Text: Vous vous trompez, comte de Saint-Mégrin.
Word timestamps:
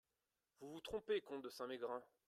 Vous 0.59 0.71
vous 0.71 0.81
trompez, 0.81 1.21
comte 1.21 1.43
de 1.43 1.51
Saint-Mégrin. 1.51 2.01